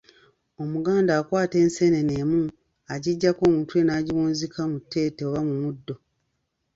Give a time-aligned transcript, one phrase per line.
[0.63, 2.41] Omuganda akwata enseenene emu
[2.93, 5.95] agiggyako omutwe n'agiwunzika mu tteete oba mu muddo.